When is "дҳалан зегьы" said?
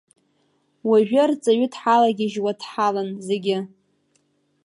2.59-3.57